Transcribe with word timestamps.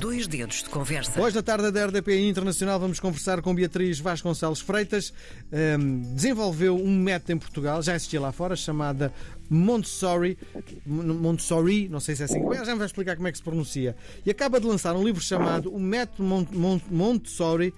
Dois 0.00 0.26
dedos 0.26 0.62
de 0.62 0.70
conversa. 0.70 1.20
Hoje, 1.20 1.34
da 1.34 1.42
tarde 1.42 1.70
da 1.70 1.84
RDP 1.84 2.26
Internacional, 2.26 2.80
vamos 2.80 2.98
conversar 2.98 3.42
com 3.42 3.54
Beatriz 3.54 4.00
Vasconcelos 4.00 4.58
Freitas. 4.58 5.12
Um, 5.52 6.14
desenvolveu 6.14 6.74
um 6.74 6.96
método 6.96 7.32
em 7.32 7.38
Portugal, 7.38 7.82
já 7.82 7.94
existia 7.94 8.18
lá 8.18 8.32
fora, 8.32 8.56
chamada 8.56 9.12
Montessori. 9.50 10.38
Montessori, 10.86 11.86
não 11.90 12.00
sei 12.00 12.16
se 12.16 12.22
é 12.22 12.24
assim. 12.24 12.40
Já 12.64 12.72
me 12.72 12.78
vai 12.78 12.86
explicar 12.86 13.14
como 13.14 13.28
é 13.28 13.30
que 13.30 13.36
se 13.36 13.44
pronuncia. 13.44 13.94
E 14.24 14.30
acaba 14.30 14.58
de 14.58 14.66
lançar 14.66 14.96
um 14.96 15.04
livro 15.04 15.20
chamado 15.20 15.70
O 15.70 15.78
Método 15.78 16.24
Montessori 16.90 17.74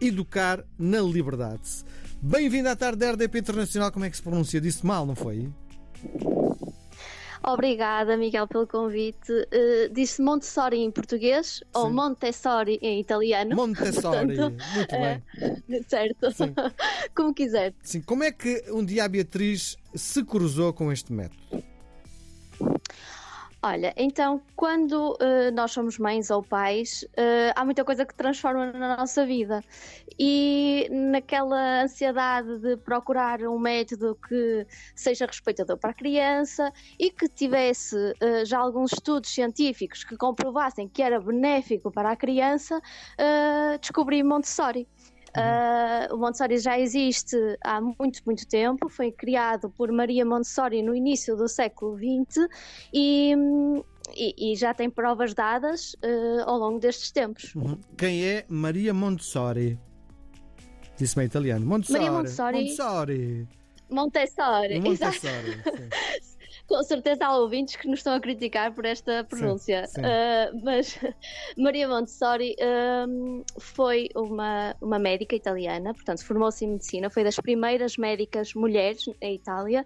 Educar 0.00 0.64
na 0.76 1.00
Liberdade. 1.00 1.84
Bem-vindo 2.20 2.70
à 2.70 2.74
tarde 2.74 2.98
da 2.98 3.12
RDP 3.12 3.38
Internacional. 3.38 3.92
Como 3.92 4.04
é 4.04 4.10
que 4.10 4.16
se 4.16 4.22
pronuncia? 4.22 4.60
Disse 4.60 4.84
mal, 4.84 5.06
não 5.06 5.14
foi? 5.14 5.48
Obrigada, 7.44 8.16
Miguel, 8.16 8.46
pelo 8.46 8.66
convite. 8.66 9.32
Uh, 9.32 9.92
Disse 9.92 10.22
Montessori 10.22 10.78
em 10.78 10.90
português 10.90 11.56
Sim. 11.56 11.64
ou 11.74 11.90
Montessori 11.90 12.78
em 12.80 13.00
italiano. 13.00 13.54
Montessori, 13.56 14.36
Portanto, 14.36 14.64
muito 14.74 14.90
bem. 14.90 15.80
Uh, 15.80 15.84
certo, 15.88 16.30
Sim. 16.32 16.54
como 17.14 17.34
quiser. 17.34 17.74
Sim, 17.82 18.00
como 18.02 18.22
é 18.22 18.30
que 18.30 18.64
um 18.70 18.84
dia 18.84 19.04
a 19.04 19.08
Beatriz 19.08 19.76
se 19.94 20.24
cruzou 20.24 20.72
com 20.72 20.92
este 20.92 21.12
método? 21.12 21.42
Olha, 23.64 23.94
então, 23.96 24.42
quando 24.56 25.12
uh, 25.12 25.52
nós 25.54 25.70
somos 25.70 25.96
mães 25.96 26.30
ou 26.30 26.42
pais, 26.42 27.04
uh, 27.12 27.52
há 27.54 27.64
muita 27.64 27.84
coisa 27.84 28.04
que 28.04 28.12
transforma 28.12 28.72
na 28.72 28.96
nossa 28.96 29.24
vida. 29.24 29.62
E 30.18 30.88
naquela 30.90 31.82
ansiedade 31.84 32.58
de 32.58 32.76
procurar 32.78 33.40
um 33.42 33.60
método 33.60 34.18
que 34.28 34.66
seja 34.96 35.26
respeitador 35.26 35.78
para 35.78 35.90
a 35.90 35.94
criança 35.94 36.72
e 36.98 37.08
que 37.12 37.28
tivesse 37.28 37.94
uh, 37.94 38.44
já 38.44 38.58
alguns 38.58 38.94
estudos 38.94 39.30
científicos 39.32 40.02
que 40.02 40.16
comprovassem 40.16 40.88
que 40.88 41.00
era 41.00 41.20
benéfico 41.20 41.88
para 41.92 42.10
a 42.10 42.16
criança, 42.16 42.80
descobri 43.80 44.24
Montessori. 44.24 44.88
Uh, 45.36 46.14
o 46.14 46.18
Montessori 46.18 46.58
já 46.58 46.78
existe 46.78 47.36
há 47.64 47.80
muito, 47.80 48.20
muito 48.26 48.46
tempo, 48.46 48.88
foi 48.88 49.10
criado 49.10 49.70
por 49.70 49.90
Maria 49.90 50.24
Montessori 50.26 50.82
no 50.82 50.94
início 50.94 51.34
do 51.34 51.48
século 51.48 51.96
XX 51.96 52.48
e, 52.92 53.34
e, 54.14 54.52
e 54.52 54.56
já 54.56 54.74
tem 54.74 54.90
provas 54.90 55.32
dadas 55.32 55.94
uh, 55.94 56.42
ao 56.44 56.58
longo 56.58 56.78
destes 56.78 57.10
tempos. 57.10 57.54
Uhum. 57.54 57.78
Quem 57.96 58.24
é 58.24 58.44
Maria 58.48 58.92
Montessori? 58.92 59.78
Disse-me 60.98 61.24
italiano. 61.24 61.64
Montessori. 61.64 61.98
Maria 61.98 62.12
Montessori. 62.12 62.58
Montessori. 62.58 63.48
Montessori. 63.90 64.80
Montessori. 64.80 65.62
com 66.66 66.82
certeza 66.82 67.26
há 67.26 67.36
ouvintes 67.36 67.76
que 67.76 67.86
nos 67.88 68.00
estão 68.00 68.14
a 68.14 68.20
criticar 68.20 68.72
por 68.72 68.84
esta 68.84 69.24
pronúncia. 69.24 69.86
Sim, 69.86 69.94
sim. 69.94 70.00
Uh, 70.00 70.60
mas 70.64 70.98
Maria 71.56 71.88
Montessori 71.88 72.56
um, 73.08 73.42
foi 73.58 74.08
uma, 74.14 74.74
uma 74.80 74.98
médica 74.98 75.34
italiana, 75.36 75.92
portanto, 75.92 76.24
formou-se 76.24 76.64
em 76.64 76.68
medicina, 76.68 77.10
foi 77.10 77.24
das 77.24 77.36
primeiras 77.36 77.96
médicas 77.96 78.54
mulheres 78.54 79.04
em 79.20 79.34
Itália 79.34 79.84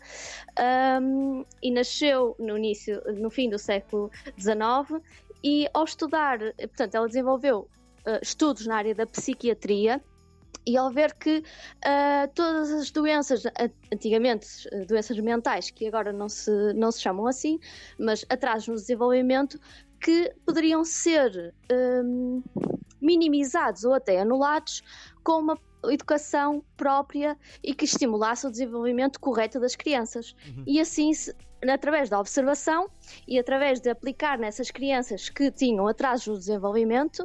um, 1.00 1.44
e 1.62 1.70
nasceu 1.70 2.36
no 2.38 2.56
início, 2.56 3.02
no 3.14 3.30
fim 3.30 3.48
do 3.48 3.58
século 3.58 4.10
XIX. 4.38 5.02
E 5.42 5.68
ao 5.72 5.84
estudar, 5.84 6.38
portanto, 6.38 6.94
ela 6.94 7.06
desenvolveu 7.06 7.68
uh, 8.06 8.18
estudos 8.22 8.66
na 8.66 8.76
área 8.76 8.94
da 8.94 9.06
psiquiatria 9.06 10.02
e 10.66 10.76
ao 10.76 10.90
ver 10.90 11.14
que 11.14 11.38
uh, 11.38 12.28
todas 12.34 12.72
as 12.72 12.90
doenças, 12.90 13.44
antigamente 13.92 14.46
doenças 14.88 15.18
mentais, 15.20 15.70
que 15.70 15.86
agora 15.86 16.12
não 16.12 16.28
se, 16.28 16.50
não 16.74 16.90
se 16.90 17.00
chamam 17.00 17.26
assim, 17.26 17.58
mas 17.98 18.26
atrasos 18.28 18.68
no 18.68 18.74
desenvolvimento, 18.74 19.60
que 20.00 20.32
poderiam 20.44 20.84
ser 20.84 21.54
um, 21.72 22.42
minimizados 23.00 23.84
ou 23.84 23.94
até 23.94 24.20
anulados 24.20 24.82
com 25.22 25.40
uma 25.40 25.58
educação 25.84 26.64
própria 26.76 27.36
e 27.62 27.74
que 27.74 27.84
estimulasse 27.84 28.46
o 28.46 28.50
desenvolvimento 28.50 29.20
correto 29.20 29.60
das 29.60 29.76
crianças. 29.76 30.34
Uhum. 30.48 30.64
E 30.66 30.80
assim, 30.80 31.12
através 31.68 32.08
da 32.08 32.18
observação 32.18 32.90
e 33.26 33.38
através 33.38 33.80
de 33.80 33.88
aplicar 33.88 34.38
nessas 34.38 34.70
crianças 34.70 35.28
que 35.28 35.50
tinham 35.50 35.86
atrasos 35.86 36.26
no 36.26 36.38
desenvolvimento, 36.38 37.24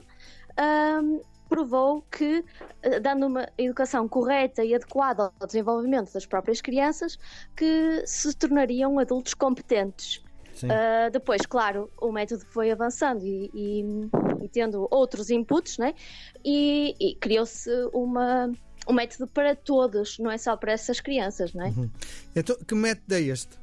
um, 1.03 1.21
provou 1.51 2.01
que, 2.03 2.45
eh, 2.81 2.99
dando 3.01 3.27
uma 3.27 3.45
educação 3.57 4.07
correta 4.07 4.63
e 4.63 4.73
adequada 4.73 5.33
ao 5.37 5.45
desenvolvimento 5.45 6.13
das 6.13 6.25
próprias 6.25 6.61
crianças, 6.61 7.19
que 7.57 8.03
se 8.07 8.33
tornariam 8.33 8.97
adultos 8.97 9.33
competentes. 9.33 10.23
Uh, 10.63 11.09
depois, 11.11 11.41
claro, 11.45 11.89
o 11.99 12.11
método 12.11 12.45
foi 12.45 12.71
avançando 12.71 13.25
e, 13.25 13.49
e, 13.53 13.83
e 14.45 14.47
tendo 14.47 14.87
outros 14.91 15.29
inputs, 15.29 15.77
né? 15.77 15.95
e, 16.45 16.95
e 16.99 17.15
criou-se 17.15 17.69
uma, 17.91 18.49
um 18.87 18.93
método 18.93 19.27
para 19.27 19.55
todos, 19.55 20.19
não 20.19 20.29
é 20.29 20.37
só 20.37 20.55
para 20.55 20.71
essas 20.71 21.01
crianças. 21.01 21.51
Não 21.53 21.65
é? 21.65 21.69
Uhum. 21.69 21.89
Então, 22.33 22.55
que 22.65 22.75
método 22.75 23.13
é 23.13 23.21
este? 23.21 23.59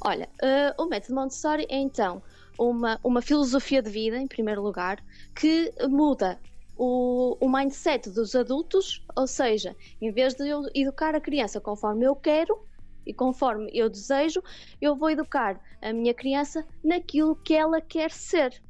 Olha, 0.00 0.28
uh, 0.40 0.82
o 0.82 0.86
método 0.86 1.14
Montessori 1.16 1.66
é 1.68 1.76
então 1.76 2.22
uma, 2.58 2.98
uma 3.02 3.22
filosofia 3.22 3.82
de 3.82 3.90
vida, 3.90 4.16
em 4.16 4.26
primeiro 4.26 4.62
lugar, 4.62 5.02
que 5.34 5.72
muda 5.88 6.38
o, 6.76 7.36
o 7.40 7.48
mindset 7.48 8.10
dos 8.10 8.34
adultos, 8.34 9.04
ou 9.16 9.26
seja, 9.26 9.74
em 10.00 10.10
vez 10.10 10.34
de 10.34 10.48
eu 10.48 10.62
educar 10.74 11.14
a 11.14 11.20
criança 11.20 11.60
conforme 11.60 12.04
eu 12.04 12.14
quero 12.14 12.58
e 13.06 13.14
conforme 13.14 13.70
eu 13.72 13.88
desejo, 13.88 14.42
eu 14.80 14.96
vou 14.96 15.10
educar 15.10 15.60
a 15.80 15.92
minha 15.92 16.12
criança 16.12 16.66
naquilo 16.82 17.36
que 17.36 17.54
ela 17.54 17.80
quer 17.80 18.10
ser. 18.10 18.60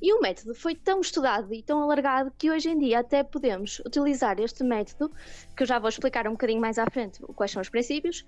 E 0.00 0.12
o 0.14 0.20
método 0.20 0.54
foi 0.54 0.74
tão 0.74 1.00
estudado 1.00 1.52
e 1.52 1.62
tão 1.62 1.82
alargado 1.82 2.32
que 2.38 2.50
hoje 2.50 2.70
em 2.70 2.78
dia 2.78 3.00
até 3.00 3.22
podemos 3.22 3.80
utilizar 3.80 4.40
este 4.40 4.64
método, 4.64 5.12
que 5.54 5.62
eu 5.62 5.66
já 5.66 5.78
vou 5.78 5.90
explicar 5.90 6.26
um 6.26 6.32
bocadinho 6.32 6.60
mais 6.60 6.78
à 6.78 6.86
frente 6.90 7.20
quais 7.34 7.50
são 7.50 7.60
os 7.60 7.68
princípios, 7.68 8.24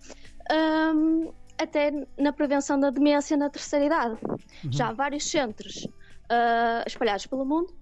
um, 0.95 1.33
até 1.61 1.93
na 2.19 2.33
prevenção 2.33 2.79
da 2.79 2.91
demência 2.91 3.37
na 3.37 3.51
terceira 3.51 3.85
idade. 3.85 4.19
Uhum. 4.25 4.73
Já 4.73 4.89
há 4.89 4.93
vários 4.93 5.25
centros 5.31 5.85
uh, 5.85 6.87
espalhados 6.87 7.27
pelo 7.27 7.45
mundo 7.45 7.75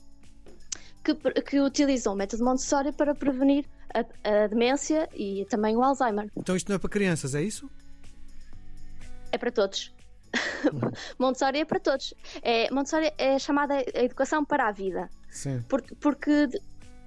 que, 1.05 1.15
que, 1.43 1.61
utilizam 1.61 2.13
o 2.13 2.17
método 2.17 2.45
Montessori 2.45 2.93
para 2.93 3.15
prevenir 3.15 3.65
a, 3.95 4.01
a, 4.29 4.47
demência 4.47 5.09
e 5.15 5.47
também 5.49 5.77
o 5.77 5.83
Alzheimer. 5.83 6.31
Então 6.37 6.57
isto 6.57 6.69
não 6.69 6.77
é 6.77 6.79
para 6.79 6.91
crianças, 6.91 7.35
é 7.35 7.43
isso? 7.43 7.71
É 9.31 9.39
para 9.39 9.51
todos. 9.51 9.95
Uhum. 10.73 10.91
Montessori 11.19 11.61
é 11.61 11.65
para 11.65 11.81
todos. 11.81 12.15
É, 12.43 12.71
Montessori 12.73 13.13
é 13.17 13.39
chamada 13.39 13.75
a 13.75 14.03
educação 14.03 14.45
para 14.45 14.69
a 14.69 14.73
vida. 14.73 15.09
Sim. 15.31 15.63
Porque, 15.69 15.95
porque 15.95 16.49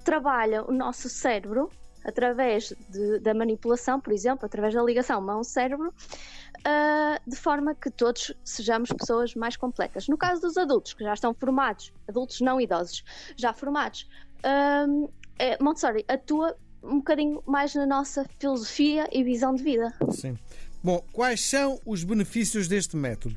trabalha 0.04 0.64
o 0.64 0.72
nosso 0.72 1.08
cérebro 1.08 1.70
através 2.04 2.72
de, 2.88 3.18
da 3.20 3.34
manipulação, 3.34 4.00
por 4.00 4.12
exemplo, 4.12 4.46
através 4.46 4.74
da 4.74 4.82
ligação 4.82 5.20
mão-cérebro, 5.20 5.88
uh, 5.88 7.30
de 7.30 7.36
forma 7.36 7.74
que 7.74 7.90
todos 7.90 8.32
sejamos 8.44 8.90
pessoas 8.90 9.34
mais 9.34 9.56
completas. 9.56 10.08
No 10.08 10.16
caso 10.16 10.40
dos 10.40 10.56
adultos, 10.56 10.94
que 10.94 11.04
já 11.04 11.14
estão 11.14 11.34
formados, 11.34 11.92
adultos 12.08 12.40
não 12.40 12.60
idosos, 12.60 13.04
já 13.36 13.52
formados, 13.52 14.08
uh, 14.44 15.10
Montessori 15.60 16.04
atua 16.08 16.56
um 16.82 16.96
bocadinho 16.96 17.42
mais 17.46 17.74
na 17.74 17.86
nossa 17.86 18.24
filosofia 18.38 19.08
e 19.12 19.22
visão 19.22 19.54
de 19.54 19.62
vida. 19.62 19.92
Sim. 20.10 20.36
Bom, 20.82 21.04
quais 21.12 21.40
são 21.40 21.80
os 21.86 22.02
benefícios 22.02 22.66
deste 22.66 22.96
método? 22.96 23.36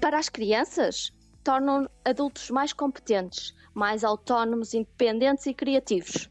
Para 0.00 0.18
as 0.18 0.28
crianças, 0.28 1.12
tornam 1.48 1.88
adultos 2.04 2.50
mais 2.50 2.74
competentes, 2.74 3.54
mais 3.72 4.04
autónomos, 4.04 4.74
independentes 4.74 5.46
e 5.46 5.54
criativos. 5.54 6.28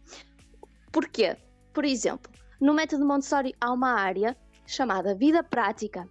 Porquê? 0.91 1.35
Por 1.73 1.83
exemplo, 1.85 2.31
no 2.61 2.71
método 2.71 3.03
Montessori 3.03 3.55
há 3.59 3.73
uma 3.73 3.99
área 3.99 4.37
chamada 4.67 5.15
vida 5.15 5.41
prática 5.41 6.07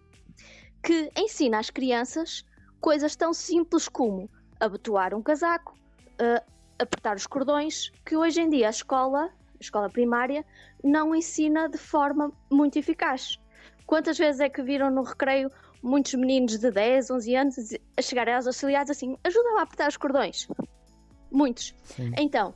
que 0.83 1.09
ensina 1.16 1.61
às 1.61 1.71
crianças 1.71 2.45
coisas 2.81 3.15
tão 3.15 3.33
simples 3.33 3.89
como 3.89 4.28
abotoar 4.59 5.15
um 5.15 5.22
casaco, 5.22 5.78
uh, 6.21 6.45
apertar 6.77 7.15
os 7.15 7.28
cordões, 7.28 7.92
que 8.04 8.16
hoje 8.16 8.41
em 8.41 8.51
dia 8.51 8.66
a 8.66 8.71
escola, 8.71 9.27
a 9.27 9.60
escola 9.60 9.89
primária, 9.89 10.45
não 10.83 11.15
ensina 11.15 11.69
de 11.69 11.78
forma 11.78 12.33
muito 12.51 12.77
eficaz. 12.77 13.39
Quantas 13.86 14.19
vezes 14.19 14.41
é 14.41 14.48
que 14.48 14.65
viram 14.65 14.91
no 14.91 15.04
recreio 15.04 15.48
muitos 15.83 16.15
meninos 16.15 16.59
de 16.59 16.71
10, 16.71 17.11
11 17.11 17.37
anos 17.37 17.57
a 17.97 18.03
chegarem 18.03 18.34
aos 18.34 18.47
auxiliares 18.47 18.91
assim: 18.91 19.17
ajuda-me 19.25 19.59
a 19.59 19.63
apertar 19.63 19.89
os 19.89 19.97
cordões? 19.97 20.49
Muitos. 21.31 21.75
Sim. 21.84 22.13
Então, 22.19 22.55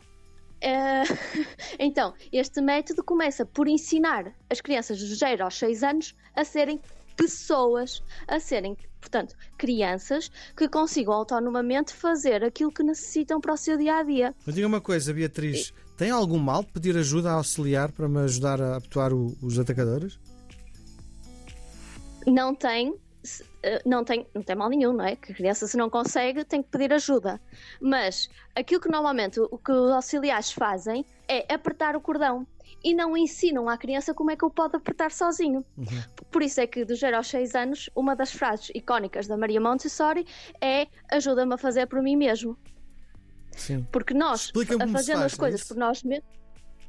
Uh, 0.63 1.09
então, 1.79 2.13
este 2.31 2.61
método 2.61 3.03
começa 3.03 3.47
por 3.47 3.67
ensinar 3.67 4.35
as 4.51 4.61
crianças 4.61 4.99
dos 4.99 5.19
0 5.19 5.45
aos 5.45 5.59
6 5.59 5.83
anos 5.83 6.15
a 6.35 6.45
serem 6.45 6.79
pessoas, 7.17 8.03
a 8.27 8.39
serem, 8.41 8.77
portanto, 9.01 9.35
crianças 9.59 10.31
que 10.57 10.69
consigam 10.69 11.13
autonomamente 11.13 11.93
fazer 11.93 12.45
aquilo 12.45 12.71
que 12.71 12.83
necessitam 12.83 13.41
para 13.41 13.55
o 13.55 13.57
seu 13.57 13.77
dia 13.77 13.97
a 13.97 14.03
dia. 14.03 14.35
Mas 14.45 14.55
diga 14.55 14.67
uma 14.67 14.81
coisa, 14.81 15.13
Beatriz, 15.13 15.69
e... 15.69 15.97
tem 15.97 16.11
algum 16.11 16.39
mal 16.39 16.63
de 16.63 16.73
pedir 16.73 16.97
ajuda 16.97 17.31
a 17.31 17.35
auxiliar 17.35 17.93
para 17.93 18.09
me 18.09 18.21
ajudar 18.21 18.61
a 18.61 18.77
atuar 18.77 19.13
os 19.13 19.59
atacadores? 19.59 20.19
Não 22.27 22.55
tem, 22.55 22.95
eh, 23.63 23.83
não 23.85 24.05
tem, 24.05 24.27
não 24.35 24.43
tem 24.43 24.57
mal 24.57 24.69
nenhum, 24.69 24.93
não 24.93 25.05
é? 25.05 25.17
Que 25.17 25.33
a 25.33 25.35
criança, 25.35 25.67
se 25.67 25.77
não 25.77 25.91
consegue, 25.91 26.45
tem 26.45 26.63
que 26.63 26.71
pedir 26.71 26.93
ajuda. 26.93 27.41
Mas 27.81 28.29
aquilo 28.55 28.81
que 28.81 28.91
normalmente 28.91 29.41
o 29.41 29.59
que 29.59 29.73
os 29.73 29.91
auxiliares 29.91 30.53
fazem 30.53 31.05
é 31.29 31.53
apertar 31.53 31.97
o 31.97 32.01
cordão 32.01 32.47
e 32.83 32.95
não 32.95 33.17
ensinam 33.17 33.69
à 33.69 33.77
criança 33.77 34.15
como 34.15 34.31
é 34.31 34.37
que 34.37 34.45
o 34.45 34.51
pode 34.51 34.77
apertar 34.77 35.11
sozinho. 35.11 35.65
Uhum. 35.77 36.03
Por 36.31 36.43
isso 36.43 36.61
é 36.61 36.67
que, 36.67 36.85
dos 36.85 36.99
0 37.01 37.17
aos 37.17 37.29
6 37.29 37.55
anos, 37.55 37.91
uma 37.95 38.17
das 38.17 38.33
frases 38.33 38.71
icónicas 38.75 39.27
da 39.27 39.37
Maria 39.37 39.61
Montessori 39.61 40.27
é 40.61 40.87
ajuda-me 41.11 41.55
a 41.55 41.59
fazer 41.59 41.87
por 41.87 42.03
mim 42.03 42.17
mesmo. 42.17 42.57
Sim. 43.53 43.87
Porque 43.93 44.15
nós, 44.15 44.51
fazendo 44.51 44.93
faz, 44.93 45.33
as 45.33 45.35
coisas 45.35 45.63
é 45.63 45.69
por 45.69 45.77
nós 45.77 46.03
mesmos 46.03 46.40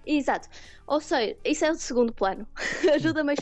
Exato. 0.06 0.48
Ou 0.88 1.00
seja, 1.00 1.38
isso 1.46 1.64
é 1.64 1.72
o 1.72 1.76
segundo 1.76 2.12
plano. 2.12 2.48
ajuda-me 2.96 3.34
a, 3.34 3.36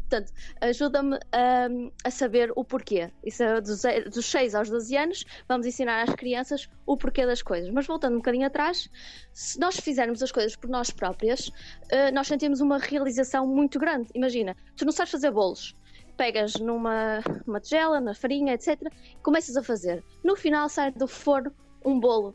portanto, 0.00 0.32
ajuda-me 0.60 1.16
a, 1.30 1.68
a, 2.04 2.10
saber 2.10 2.52
o 2.56 2.64
porquê. 2.64 3.10
Isso 3.22 3.42
é 3.42 3.60
dos, 3.60 3.82
dos 4.10 4.26
6 4.26 4.54
aos 4.54 4.70
12 4.70 4.96
anos, 4.96 5.24
vamos 5.46 5.66
ensinar 5.66 6.02
às 6.02 6.14
crianças 6.14 6.68
o 6.86 6.96
porquê 6.96 7.26
das 7.26 7.42
coisas. 7.42 7.70
Mas 7.70 7.86
voltando 7.86 8.14
um 8.14 8.18
bocadinho 8.18 8.46
atrás, 8.46 8.88
se 9.32 9.58
nós 9.60 9.76
fizermos 9.76 10.22
as 10.22 10.32
coisas 10.32 10.56
por 10.56 10.70
nós 10.70 10.90
próprias, 10.90 11.48
uh, 11.48 12.12
nós 12.14 12.26
sentimos 12.26 12.60
uma 12.60 12.78
realização 12.78 13.46
muito 13.46 13.78
grande. 13.78 14.08
Imagina, 14.14 14.56
tu 14.76 14.84
não 14.84 14.92
sabes 14.92 15.12
fazer 15.12 15.30
bolos. 15.30 15.76
Pegas 16.16 16.54
numa 16.54 17.20
uma 17.46 17.60
tigela, 17.60 18.00
na 18.00 18.14
farinha, 18.14 18.54
etc. 18.54 18.80
Começas 19.22 19.56
a 19.56 19.62
fazer. 19.62 20.02
No 20.22 20.34
final 20.34 20.68
sai 20.68 20.92
do 20.92 21.06
forno 21.06 21.52
um 21.84 22.00
bolo 22.00 22.34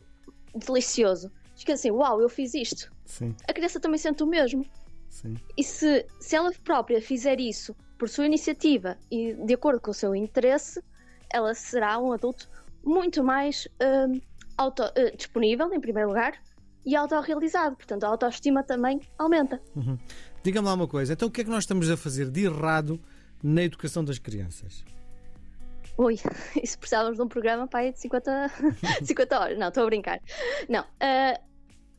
delicioso. 0.54 1.32
Fica 1.56 1.72
assim, 1.72 1.90
uau, 1.90 2.20
eu 2.20 2.28
fiz 2.28 2.54
isto 2.54 2.90
Sim. 3.10 3.34
a 3.48 3.52
criança 3.52 3.80
também 3.80 3.98
sente 3.98 4.22
o 4.22 4.26
mesmo. 4.26 4.64
Sim. 5.08 5.36
E 5.56 5.64
se, 5.64 6.06
se 6.20 6.36
ela 6.36 6.52
própria 6.62 7.02
fizer 7.02 7.40
isso 7.40 7.74
por 7.98 8.08
sua 8.08 8.24
iniciativa 8.24 8.96
e 9.10 9.34
de 9.34 9.54
acordo 9.54 9.80
com 9.80 9.90
o 9.90 9.94
seu 9.94 10.14
interesse, 10.14 10.80
ela 11.28 11.52
será 11.54 11.98
um 11.98 12.12
adulto 12.12 12.48
muito 12.84 13.22
mais 13.22 13.66
uh, 13.66 14.20
auto, 14.56 14.84
uh, 14.84 15.16
disponível, 15.16 15.72
em 15.74 15.80
primeiro 15.80 16.08
lugar, 16.08 16.40
e 16.86 16.94
autorrealizado. 16.94 17.76
Portanto, 17.76 18.04
a 18.04 18.08
autoestima 18.08 18.62
também 18.62 19.00
aumenta. 19.18 19.60
Uhum. 19.74 19.98
Diga-me 20.42 20.68
lá 20.68 20.74
uma 20.74 20.88
coisa, 20.88 21.12
então 21.12 21.28
o 21.28 21.30
que 21.30 21.40
é 21.40 21.44
que 21.44 21.50
nós 21.50 21.64
estamos 21.64 21.90
a 21.90 21.96
fazer 21.96 22.30
de 22.30 22.44
errado 22.44 22.98
na 23.42 23.64
educação 23.64 24.04
das 24.04 24.18
crianças? 24.18 24.84
Ui, 25.98 26.14
isso 26.62 26.78
precisávamos 26.78 27.16
de 27.16 27.22
um 27.22 27.28
programa 27.28 27.66
para 27.66 27.90
de 27.90 28.00
50, 28.00 28.50
50 29.02 29.36
horas. 29.38 29.58
Não, 29.58 29.68
estou 29.68 29.82
a 29.82 29.86
brincar. 29.86 30.20
Não, 30.68 30.82
uh, 30.82 31.49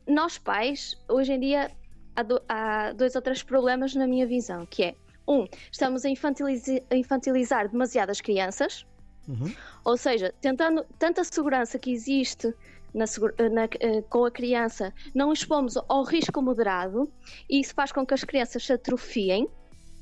nós 0.06 0.38
pais, 0.38 0.96
hoje 1.08 1.32
em 1.32 1.40
dia, 1.40 1.70
há, 2.16 2.22
do, 2.22 2.42
há, 2.48 2.92
dois 2.92 3.14
ou 3.14 3.22
três 3.22 3.42
problemas 3.42 3.94
na 3.94 4.06
minha 4.06 4.26
visão, 4.26 4.66
que 4.66 4.84
é, 4.84 4.94
um, 5.26 5.46
estamos 5.70 6.04
a, 6.04 6.08
a 6.08 6.96
infantilizar 6.96 7.68
demasiadas 7.68 8.20
crianças, 8.20 8.86
uhum. 9.28 9.54
ou 9.84 9.96
seja, 9.96 10.34
tentando 10.40 10.84
tanta 10.98 11.22
segurança 11.24 11.78
que 11.78 11.92
existe 11.92 12.52
na, 12.94 13.04
na, 13.50 13.64
uh, 13.64 14.02
com 14.08 14.24
a 14.24 14.30
criança, 14.30 14.92
não 15.14 15.32
expomos 15.32 15.76
ao 15.76 16.02
risco 16.04 16.42
moderado, 16.42 17.10
e 17.48 17.60
isso 17.60 17.74
faz 17.74 17.92
com 17.92 18.04
que 18.04 18.14
as 18.14 18.24
crianças 18.24 18.64
se 18.64 18.72
atrofiem, 18.72 19.48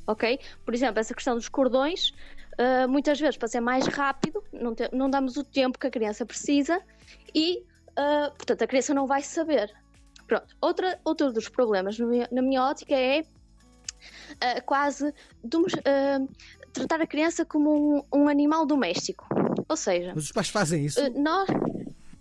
ok? 0.06 0.38
Por 0.64 0.75
exemplo, 0.75 0.99
essa 0.99 1.14
questão 1.14 1.37
dos 1.37 1.49
cordões, 1.49 2.11
uh, 2.58 2.88
muitas 2.88 3.20
vezes 3.20 3.37
para 3.37 3.49
ser 3.49 3.61
mais 3.61 3.87
rápido, 3.87 4.43
não, 4.53 4.75
te, 4.75 4.88
não 4.93 5.08
damos 5.08 5.37
o 5.37 5.44
tempo 5.44 5.79
que 5.79 5.87
a 5.87 5.91
criança 5.91 6.26
precisa 6.26 6.81
e, 7.35 7.58
uh, 7.91 8.31
portanto, 8.37 8.62
a 8.62 8.67
criança 8.67 8.93
não 8.93 9.06
vai 9.06 9.23
saber. 9.23 9.73
Pronto, 10.31 10.47
Outra, 10.61 11.00
outro 11.05 11.32
dos 11.32 11.49
problemas 11.49 11.99
na 11.99 12.41
minha 12.41 12.62
ótica 12.62 12.94
é 12.94 13.23
uh, 13.23 14.65
quase 14.65 15.12
de, 15.43 15.56
uh, 15.56 16.29
tratar 16.73 17.00
a 17.00 17.06
criança 17.06 17.44
como 17.44 17.99
um, 17.99 18.03
um, 18.15 18.29
animal 18.29 18.65
doméstico. 18.65 19.27
Ou 19.69 19.77
seja, 19.77 20.12
mas 20.15 20.27
os 20.27 20.31
pais 20.31 20.49
fazem 20.49 20.87
isso? 20.87 21.05
Uh, 21.05 21.21
nós 21.21 21.49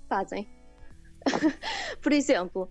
fazem. 0.08 0.50
Por 2.02 2.12
exemplo, 2.12 2.68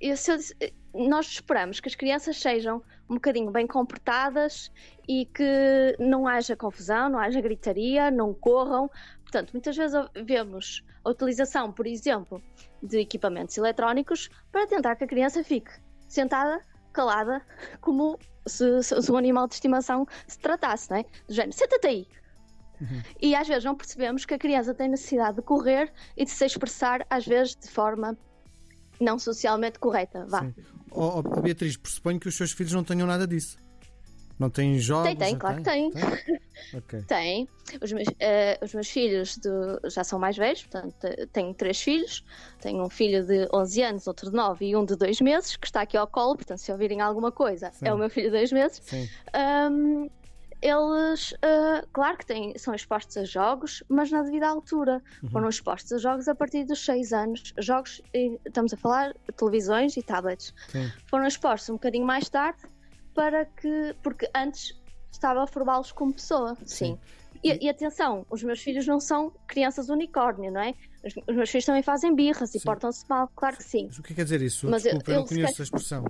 eu, 0.00 0.16
eu, 0.60 1.08
nós 1.08 1.26
esperamos 1.26 1.78
que 1.78 1.88
as 1.88 1.94
crianças 1.94 2.36
sejam 2.36 2.82
um 3.08 3.14
bocadinho 3.14 3.52
bem 3.52 3.68
comportadas 3.68 4.72
e 5.06 5.24
que 5.26 5.96
não 6.00 6.26
haja 6.26 6.56
confusão, 6.56 7.08
não 7.10 7.20
haja 7.20 7.40
gritaria, 7.40 8.10
não 8.10 8.34
corram. 8.34 8.90
Portanto, 9.32 9.52
muitas 9.54 9.74
vezes 9.74 9.98
vemos 10.26 10.84
a 11.02 11.08
utilização, 11.08 11.72
por 11.72 11.86
exemplo, 11.86 12.42
de 12.82 12.98
equipamentos 12.98 13.56
eletrónicos 13.56 14.28
para 14.52 14.66
tentar 14.66 14.94
que 14.94 15.04
a 15.04 15.06
criança 15.06 15.42
fique 15.42 15.70
sentada, 16.06 16.60
calada, 16.92 17.40
como 17.80 18.18
se, 18.46 18.82
se 18.82 19.10
um 19.10 19.16
animal 19.16 19.48
de 19.48 19.54
estimação 19.54 20.06
se 20.26 20.38
tratasse, 20.38 20.90
não 20.90 20.98
é? 20.98 21.04
Do 21.26 21.32
género, 21.32 21.56
senta-te 21.56 21.86
aí. 21.86 22.06
Uhum. 22.78 23.02
E 23.22 23.34
às 23.34 23.48
vezes 23.48 23.64
não 23.64 23.74
percebemos 23.74 24.26
que 24.26 24.34
a 24.34 24.38
criança 24.38 24.74
tem 24.74 24.90
necessidade 24.90 25.36
de 25.36 25.42
correr 25.42 25.90
e 26.14 26.26
de 26.26 26.30
se 26.30 26.44
expressar, 26.44 27.06
às 27.08 27.26
vezes 27.26 27.56
de 27.56 27.70
forma 27.70 28.18
não 29.00 29.18
socialmente 29.18 29.78
correta. 29.78 30.26
Vá. 30.26 30.46
Oh, 30.90 31.20
oh, 31.20 31.40
Beatriz, 31.40 31.78
pressuponho 31.78 32.20
que 32.20 32.28
os 32.28 32.36
seus 32.36 32.52
filhos 32.52 32.74
não 32.74 32.84
tenham 32.84 33.06
nada 33.06 33.26
disso. 33.26 33.56
Não 34.42 34.50
tem 34.50 34.76
jogos? 34.76 35.06
Tem, 35.06 35.16
tem, 35.16 35.38
claro 35.38 35.62
tem? 35.62 35.88
que 35.88 36.00
tem. 36.00 36.10
Tem. 36.10 36.38
okay. 36.78 37.02
tem. 37.02 37.48
Os, 37.80 37.92
meus, 37.92 38.08
uh, 38.08 38.64
os 38.64 38.74
meus 38.74 38.88
filhos 38.88 39.36
de, 39.36 39.48
já 39.88 40.02
são 40.02 40.18
mais 40.18 40.36
velhos, 40.36 40.64
portanto, 40.64 40.96
tenho 41.32 41.54
três 41.54 41.80
filhos. 41.80 42.24
Tenho 42.60 42.84
um 42.84 42.90
filho 42.90 43.24
de 43.24 43.48
11 43.54 43.82
anos, 43.82 44.06
outro 44.08 44.30
de 44.30 44.36
9 44.36 44.66
e 44.66 44.74
um 44.74 44.84
de 44.84 44.96
2 44.96 45.20
meses, 45.20 45.54
que 45.54 45.66
está 45.66 45.82
aqui 45.82 45.96
ao 45.96 46.08
colo, 46.08 46.34
portanto, 46.34 46.58
se 46.58 46.72
ouvirem 46.72 47.00
alguma 47.00 47.30
coisa, 47.30 47.70
Sim. 47.70 47.86
é 47.86 47.94
o 47.94 47.96
meu 47.96 48.10
filho 48.10 48.32
de 48.32 48.36
2 48.38 48.50
meses. 48.50 48.82
Um, 49.32 50.10
eles, 50.60 51.32
uh, 51.32 51.86
claro 51.92 52.18
que 52.18 52.26
têm, 52.26 52.58
são 52.58 52.74
expostos 52.74 53.16
a 53.16 53.24
jogos, 53.24 53.84
mas 53.88 54.10
na 54.10 54.22
devida 54.22 54.48
altura. 54.48 55.00
Uhum. 55.22 55.30
Foram 55.30 55.48
expostos 55.48 55.92
a 55.92 55.98
jogos 55.98 56.26
a 56.26 56.34
partir 56.34 56.64
dos 56.64 56.84
6 56.84 57.12
anos. 57.12 57.54
Jogos, 57.58 58.02
estamos 58.44 58.72
a 58.74 58.76
falar 58.76 59.14
televisões 59.36 59.96
e 59.96 60.02
tablets. 60.02 60.52
Sim. 60.68 60.90
Foram 61.06 61.28
expostos 61.28 61.70
um 61.70 61.74
bocadinho 61.74 62.04
mais 62.04 62.28
tarde 62.28 62.60
para 63.14 63.44
que. 63.44 63.94
porque 64.02 64.28
antes 64.34 64.80
estava 65.10 65.42
a 65.42 65.46
formá-los 65.46 65.92
como 65.92 66.12
pessoa. 66.12 66.56
Sim. 66.64 66.98
Sim. 66.98 66.98
E, 67.44 67.66
e, 67.66 67.68
atenção, 67.68 68.24
os 68.30 68.42
meus 68.44 68.60
filhos 68.60 68.86
não 68.86 69.00
são 69.00 69.32
crianças 69.48 69.88
unicórnio, 69.88 70.52
não 70.52 70.60
é? 70.60 70.74
Os, 71.04 71.12
os 71.28 71.34
meus 71.34 71.50
filhos 71.50 71.64
também 71.64 71.82
fazem 71.82 72.14
birras 72.14 72.54
e 72.54 72.60
portam-se 72.60 73.04
mal, 73.08 73.28
claro 73.34 73.56
que 73.56 73.64
sim. 73.64 73.86
Mas 73.86 73.98
o 73.98 74.02
que 74.02 74.14
quer 74.14 74.22
dizer 74.22 74.40
isso? 74.42 74.70
Mas 74.70 74.84
Desculpa, 74.84 75.10
eu, 75.10 75.14
eu 75.14 75.20
não 75.20 75.26
conheço 75.26 75.60
a 75.60 75.64
expressão. 75.64 76.04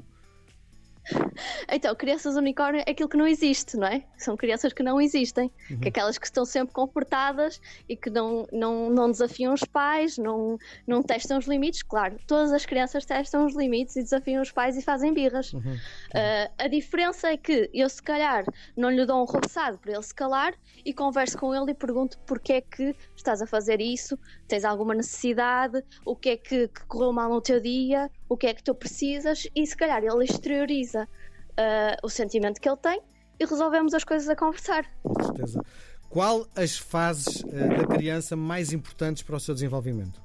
Então, 1.71 1.95
crianças 1.95 2.37
unicórnio 2.37 2.83
é 2.87 2.91
aquilo 2.91 3.09
que 3.09 3.17
não 3.17 3.27
existe, 3.27 3.77
não 3.77 3.87
é? 3.87 4.03
São 4.17 4.37
crianças 4.37 4.73
que 4.73 4.83
não 4.83 5.01
existem, 5.01 5.51
uhum. 5.71 5.81
que 5.81 5.89
aquelas 5.89 6.19
que 6.19 6.27
estão 6.27 6.45
sempre 6.45 6.73
comportadas 6.73 7.61
e 7.89 7.97
que 7.97 8.11
não, 8.11 8.47
não, 8.53 8.91
não 8.91 9.11
desafiam 9.11 9.53
os 9.55 9.65
pais, 9.65 10.19
não, 10.19 10.59
não 10.87 11.03
testam 11.03 11.39
os 11.39 11.47
limites. 11.47 11.83
Claro, 11.83 12.17
todas 12.27 12.53
as 12.53 12.67
crianças 12.67 13.05
testam 13.05 13.47
os 13.47 13.57
limites 13.57 13.97
e 13.97 14.03
desafiam 14.03 14.43
os 14.43 14.51
pais 14.51 14.77
e 14.77 14.83
fazem 14.83 15.13
birras. 15.13 15.53
Uhum. 15.53 15.61
Uh, 15.61 16.53
a 16.59 16.69
diferença 16.69 17.29
é 17.29 17.37
que 17.37 17.71
eu, 17.73 17.89
se 17.89 18.03
calhar, 18.03 18.45
não 18.77 18.91
lhe 18.91 19.05
dou 19.05 19.23
um 19.23 19.25
roçado 19.25 19.79
para 19.79 19.93
ele 19.93 20.03
se 20.03 20.15
calar 20.15 20.55
e 20.85 20.93
converso 20.93 21.39
com 21.39 21.55
ele 21.55 21.71
e 21.71 21.75
pergunto 21.75 22.19
porque 22.27 22.55
é 22.55 22.61
que 22.61 22.95
estás 23.15 23.41
a 23.41 23.47
fazer 23.47 23.81
isso, 23.81 24.19
tens 24.49 24.65
alguma 24.65 24.95
necessidade, 24.95 25.83
o 26.05 26.17
que 26.17 26.31
é 26.31 26.37
que, 26.37 26.69
que 26.69 26.85
correu 26.87 27.13
mal 27.13 27.31
no 27.31 27.41
teu 27.41 27.61
dia, 27.61 28.11
o 28.29 28.37
que 28.37 28.47
é 28.47 28.55
que 28.55 28.63
tu 28.63 28.75
precisas 28.75 29.47
e 29.55 29.67
se 29.67 29.77
calhar 29.77 30.03
ele 30.03 30.25
exterioriza 30.25 31.09
uh, 31.59 31.97
o 32.03 32.09
sentimento 32.09 32.61
que 32.61 32.69
ele 32.69 32.77
tem 32.77 33.01
e 33.39 33.45
resolvemos 33.45 33.95
as 33.95 34.05
coisas 34.05 34.29
a 34.29 34.37
conversar. 34.37 34.85
Com 35.03 35.23
certeza. 35.23 35.61
Qual 36.09 36.47
as 36.55 36.77
fases 36.77 37.41
uh, 37.41 37.51
da 37.51 37.87
criança 37.87 38.37
mais 38.37 38.73
importantes 38.73 39.23
para 39.23 39.37
o 39.37 39.41
seu 39.41 39.55
desenvolvimento? 39.55 40.21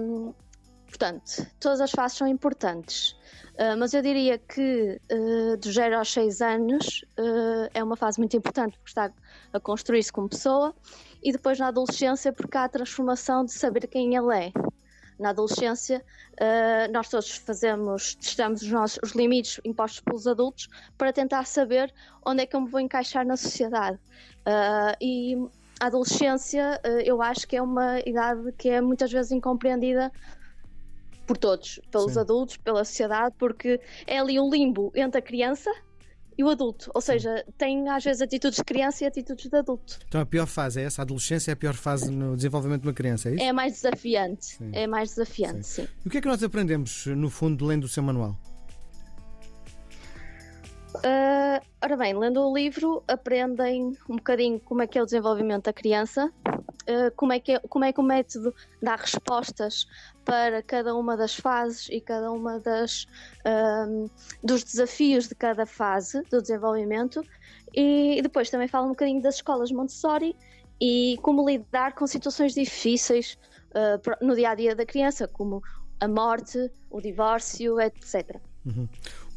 Um, 0.00 0.32
portanto, 0.86 1.46
todas 1.58 1.80
as 1.80 1.90
fases 1.90 2.16
são 2.16 2.26
importantes, 2.26 3.16
uh, 3.54 3.76
mas 3.78 3.92
eu 3.94 4.00
diria 4.00 4.38
que 4.38 5.00
uh, 5.10 5.56
dos 5.56 5.74
0 5.74 5.98
aos 5.98 6.12
6 6.12 6.40
anos 6.40 7.04
é 7.74 7.82
uma 7.82 7.96
fase 7.96 8.18
muito 8.18 8.36
importante 8.36 8.78
porque 8.78 8.90
está 8.90 9.12
a 9.52 9.60
construir-se 9.60 10.12
como 10.12 10.28
pessoa, 10.28 10.74
e 11.22 11.32
depois 11.32 11.58
na 11.58 11.68
adolescência 11.68 12.32
porque 12.32 12.56
há 12.56 12.64
a 12.64 12.68
transformação 12.68 13.44
de 13.44 13.52
saber 13.52 13.86
quem 13.88 14.14
ele 14.14 14.36
é 14.36 14.52
na 15.18 15.30
adolescência, 15.30 16.04
uh, 16.34 16.92
nós 16.92 17.08
todos 17.08 17.30
fazemos, 17.30 18.14
testamos 18.14 18.62
os 18.62 18.70
nossos 18.70 18.98
os 19.02 19.12
limites 19.12 19.60
impostos 19.64 20.00
pelos 20.00 20.26
adultos 20.26 20.68
para 20.96 21.12
tentar 21.12 21.46
saber 21.46 21.92
onde 22.24 22.42
é 22.42 22.46
que 22.46 22.56
eu 22.56 22.60
me 22.60 22.68
vou 22.68 22.80
encaixar 22.80 23.26
na 23.26 23.36
sociedade. 23.36 23.98
Uh, 24.46 24.96
e 25.00 25.36
a 25.80 25.86
adolescência, 25.86 26.80
uh, 26.84 27.00
eu 27.00 27.22
acho 27.22 27.46
que 27.46 27.56
é 27.56 27.62
uma 27.62 28.00
idade 28.00 28.52
que 28.52 28.68
é 28.68 28.80
muitas 28.80 29.10
vezes 29.10 29.32
incompreendida 29.32 30.10
por 31.26 31.36
todos, 31.36 31.80
pelos 31.90 32.14
Sim. 32.14 32.20
adultos, 32.20 32.56
pela 32.56 32.84
sociedade, 32.84 33.34
porque 33.38 33.80
é 34.06 34.18
ali 34.18 34.40
um 34.40 34.50
limbo 34.50 34.92
entre 34.94 35.18
a 35.18 35.22
criança 35.22 35.70
e 36.36 36.44
o 36.44 36.48
adulto. 36.48 36.90
Ou 36.94 37.00
seja, 37.00 37.44
tem 37.56 37.88
às 37.88 38.04
vezes 38.04 38.22
atitudes 38.22 38.56
de 38.56 38.64
criança 38.64 39.04
e 39.04 39.06
atitudes 39.06 39.48
de 39.48 39.56
adulto. 39.56 39.98
Então 40.06 40.20
a 40.20 40.26
pior 40.26 40.46
fase 40.46 40.80
é 40.80 40.84
essa? 40.84 41.02
A 41.02 41.04
adolescência 41.04 41.50
é 41.50 41.54
a 41.54 41.56
pior 41.56 41.74
fase 41.74 42.10
no 42.10 42.36
desenvolvimento 42.36 42.82
de 42.82 42.88
uma 42.88 42.94
criança, 42.94 43.28
é 43.28 43.34
isso? 43.34 43.44
É 43.44 43.52
mais 43.52 43.72
desafiante. 43.74 44.44
Sim. 44.44 44.70
É 44.72 44.86
mais 44.86 45.10
desafiante, 45.10 45.66
sim. 45.66 45.82
sim. 45.82 45.88
E 46.04 46.08
o 46.08 46.10
que 46.10 46.18
é 46.18 46.20
que 46.20 46.28
nós 46.28 46.42
aprendemos, 46.42 47.06
no 47.06 47.30
fundo, 47.30 47.64
lendo 47.64 47.84
o 47.84 47.88
seu 47.88 48.02
manual? 48.02 48.36
Uh, 50.96 51.64
ora 51.82 51.96
bem, 51.96 52.16
lendo 52.16 52.40
o 52.40 52.54
livro, 52.54 53.02
aprendem 53.08 53.96
um 54.08 54.16
bocadinho 54.16 54.60
como 54.60 54.82
é 54.82 54.86
que 54.86 54.98
é 54.98 55.02
o 55.02 55.04
desenvolvimento 55.04 55.64
da 55.64 55.72
criança, 55.72 56.30
uh, 56.82 57.10
como, 57.16 57.32
é 57.32 57.40
que 57.40 57.52
é, 57.52 57.58
como 57.60 57.84
é 57.84 57.92
que 57.92 58.00
o 58.00 58.02
método 58.02 58.54
dá 58.82 58.96
respostas 58.96 59.86
para 60.24 60.62
cada 60.62 60.94
uma 60.94 61.16
das 61.16 61.34
fases 61.34 61.88
e 61.90 62.00
cada 62.00 62.30
uma 62.30 62.58
das 62.60 63.04
uh, 63.44 64.10
dos 64.42 64.64
desafios 64.64 65.28
de 65.28 65.34
cada 65.34 65.66
fase 65.66 66.22
do 66.30 66.40
desenvolvimento. 66.40 67.24
E 67.74 68.20
depois 68.22 68.50
também 68.50 68.68
fala 68.68 68.86
um 68.86 68.90
bocadinho 68.90 69.22
das 69.22 69.36
escolas 69.36 69.72
Montessori 69.72 70.36
e 70.80 71.18
como 71.22 71.48
lidar 71.48 71.94
com 71.94 72.06
situações 72.06 72.54
difíceis 72.54 73.38
no 74.20 74.36
dia 74.36 74.50
a 74.50 74.54
dia 74.54 74.76
da 74.76 74.84
criança, 74.84 75.26
como 75.26 75.62
a 75.98 76.06
morte, 76.06 76.70
o 76.90 77.00
divórcio, 77.00 77.80
etc. 77.80 78.36
Uhum. 78.66 78.86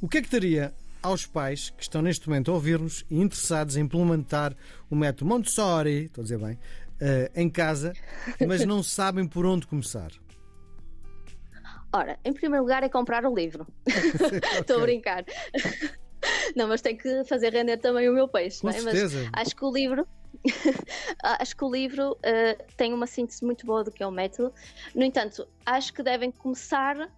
O 0.01 0.09
que 0.09 0.17
é 0.17 0.21
que 0.21 0.29
teria 0.29 0.73
aos 1.05 1.25
pais 1.25 1.69
que 1.69 1.83
estão 1.83 2.01
neste 2.01 2.27
momento 2.27 2.49
a 2.49 2.55
ouvir-nos 2.55 3.05
e 3.11 3.21
interessados 3.21 3.77
em 3.77 3.81
implementar 3.81 4.55
o 4.89 4.95
método 4.95 5.29
Montessori, 5.29 6.05
estou 6.05 6.21
a 6.21 6.23
dizer 6.23 6.39
bem, 6.39 6.57
uh, 7.01 7.31
em 7.35 7.49
casa, 7.49 7.93
mas 8.47 8.65
não 8.65 8.81
sabem 8.83 9.27
por 9.27 9.45
onde 9.45 9.67
começar? 9.67 10.11
Ora, 11.93 12.19
em 12.25 12.33
primeiro 12.33 12.63
lugar 12.63 12.83
é 12.83 12.89
comprar 12.89 13.25
o 13.25 13.33
livro. 13.33 13.65
Estou 13.87 14.61
okay. 14.61 14.75
a 14.75 14.79
brincar. 14.79 15.25
Não, 16.55 16.67
mas 16.67 16.81
tem 16.81 16.97
que 16.97 17.23
fazer 17.23 17.53
render 17.53 17.77
também 17.77 18.09
o 18.09 18.13
meu 18.13 18.27
peixe, 18.27 18.61
Com 18.61 18.67
não 18.67 18.75
é? 18.75 18.81
Certeza. 18.81 19.29
Mas 19.31 19.47
acho 19.47 19.55
que 19.55 19.63
o 19.63 19.71
livro 19.71 20.07
acho 21.23 21.55
que 21.55 21.63
o 21.63 21.71
livro 21.71 22.11
uh, 22.13 22.73
tem 22.75 22.93
uma 22.93 23.07
síntese 23.07 23.43
muito 23.43 23.65
boa 23.65 23.83
do 23.83 23.91
que 23.91 24.03
é 24.03 24.07
o 24.07 24.11
método. 24.11 24.53
No 24.93 25.03
entanto, 25.03 25.47
acho 25.65 25.93
que 25.93 26.03
devem 26.03 26.31
começar 26.31 27.09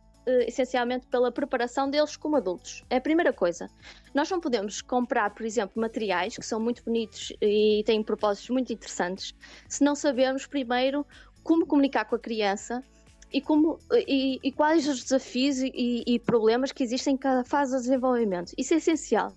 essencialmente 0.47 1.07
pela 1.07 1.31
preparação 1.31 1.89
deles 1.89 2.15
como 2.15 2.35
adultos. 2.35 2.83
É 2.89 2.97
a 2.97 3.01
primeira 3.01 3.31
coisa. 3.33 3.69
Nós 4.13 4.29
não 4.29 4.39
podemos 4.39 4.81
comprar, 4.81 5.29
por 5.33 5.45
exemplo, 5.45 5.79
materiais 5.81 6.35
que 6.35 6.45
são 6.45 6.59
muito 6.59 6.83
bonitos 6.83 7.33
e 7.41 7.83
têm 7.85 8.03
propósitos 8.03 8.49
muito 8.49 8.71
interessantes 8.73 9.33
se 9.67 9.83
não 9.83 9.95
sabemos 9.95 10.45
primeiro 10.45 11.05
como 11.43 11.65
comunicar 11.65 12.05
com 12.05 12.15
a 12.15 12.19
criança 12.19 12.83
e, 13.31 13.41
como, 13.41 13.79
e, 14.07 14.39
e 14.43 14.51
quais 14.51 14.87
os 14.87 15.03
desafios 15.03 15.59
e, 15.59 16.03
e, 16.05 16.19
problemas 16.19 16.71
que 16.71 16.83
existem 16.83 17.13
em 17.13 17.17
cada 17.17 17.43
fase 17.43 17.73
do 17.73 17.79
desenvolvimento. 17.79 18.53
Isso 18.57 18.73
é 18.73 18.77
essencial. 18.77 19.33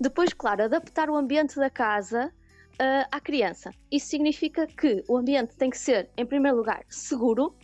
Depois, 0.00 0.32
claro, 0.32 0.64
adaptar 0.64 1.10
o 1.10 1.16
ambiente 1.16 1.56
da 1.56 1.68
casa 1.68 2.32
uh, 2.74 3.08
à 3.10 3.20
criança. 3.20 3.72
Isso 3.90 4.06
significa 4.06 4.66
que 4.66 5.04
o 5.08 5.16
ambiente 5.16 5.56
tem 5.56 5.70
que 5.70 5.78
ser, 5.78 6.08
em 6.16 6.24
primeiro 6.24 6.56
lugar, 6.56 6.84
seguro, 6.88 7.54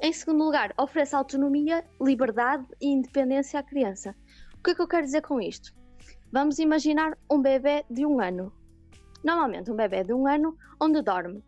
em 0.00 0.12
segundo 0.12 0.44
lugar, 0.44 0.72
oferece 0.78 1.14
autonomia, 1.14 1.84
liberdade 2.00 2.66
e 2.80 2.88
independência 2.88 3.60
à 3.60 3.62
criança. 3.62 4.14
O 4.58 4.62
que 4.62 4.70
é 4.70 4.74
que 4.74 4.82
eu 4.82 4.88
quero 4.88 5.04
dizer 5.04 5.22
com 5.22 5.40
isto? 5.40 5.74
Vamos 6.32 6.58
imaginar 6.58 7.16
um 7.30 7.40
bebê 7.40 7.84
de 7.88 8.04
um 8.04 8.20
ano. 8.20 8.52
Normalmente, 9.22 9.70
um 9.70 9.76
bebê 9.76 10.04
de 10.04 10.12
um 10.12 10.26
ano 10.26 10.56
onde 10.80 11.00
dorme. 11.00 11.42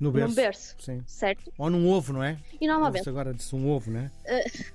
No 0.00 0.10
berço. 0.10 0.28
Num 0.28 0.34
berço. 0.34 0.76
Sim. 0.78 1.02
Certo? 1.06 1.52
Ou 1.56 1.70
num 1.70 1.88
ovo, 1.88 2.12
não 2.12 2.22
é? 2.22 2.38
E 2.60 2.66
normalmente. 2.66 3.08
agora 3.08 3.32
disse 3.32 3.54
um 3.54 3.70
ovo, 3.70 3.90
não 3.90 4.00
é? 4.00 4.10
Uh, 4.26 4.72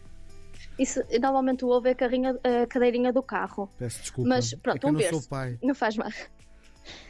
isso, 0.79 1.01
normalmente 1.19 1.65
o 1.65 1.69
ovo 1.69 1.87
é 1.87 1.91
a, 1.91 1.95
carrinha, 1.95 2.39
a 2.43 2.67
cadeirinha 2.67 3.11
do 3.11 3.23
carro. 3.23 3.69
Peço 3.77 4.01
desculpa. 4.01 4.29
Mas 4.29 4.53
pronto, 4.53 4.87
é 4.87 4.89
um 4.89 4.93
berço. 4.93 5.29
Não 5.61 5.75
faz 5.75 5.97
mal. 5.97 6.09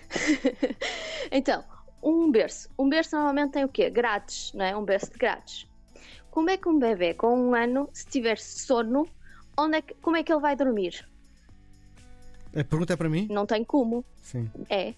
então, 1.32 1.64
um 2.10 2.32
berço. 2.32 2.70
Um 2.78 2.90
berço 2.90 3.16
normalmente 3.16 3.52
tem 3.52 3.64
o 3.64 3.70
quê? 3.70 3.90
Grades, 3.90 4.52
não 4.54 4.66
é? 4.66 4.76
Um 4.76 4.84
berço 4.84 5.12
de 5.12 5.18
grades. 5.18 5.68
Como 6.32 6.50
é 6.50 6.58
que 6.58 6.70
um 6.70 6.78
bebê 6.78 7.14
com 7.14 7.36
um 7.38 7.56
ano, 7.56 7.90
se 7.92 8.06
tiver 8.06 8.38
sono, 8.38 9.08
onde 9.58 9.78
é 9.78 9.82
que, 9.82 9.94
como 9.96 10.16
é 10.16 10.24
que 10.24 10.32
ele 10.32 10.42
vai 10.42 10.56
dormir? 10.56 11.08
A 12.56 12.64
pergunta 12.64 12.94
é 12.94 12.96
para 12.96 13.10
mim? 13.10 13.28
Não 13.30 13.46
tem 13.46 13.64
como. 13.64 14.06
Sim. 14.22 14.50
É. 14.70 14.94